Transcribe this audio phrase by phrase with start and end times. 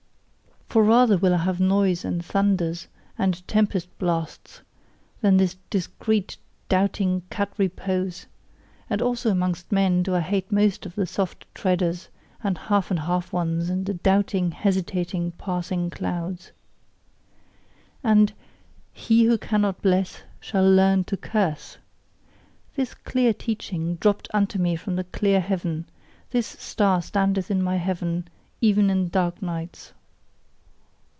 [0.71, 4.61] For rather will I have noise and thunders and tempest blasts,
[5.19, 6.37] than this discreet,
[6.69, 8.25] doubting cat repose;
[8.89, 12.07] and also amongst men do I hate most of all the soft treaders,
[12.41, 16.53] and half and half ones, and the doubting, hesitating, passing clouds.
[18.01, 18.31] And
[18.93, 21.79] "he who cannot bless shall LEARN to curse!"
[22.75, 25.89] this clear teaching dropt unto me from the clear heaven;
[26.29, 28.29] this star standeth in my heaven
[28.61, 29.91] even in dark nights.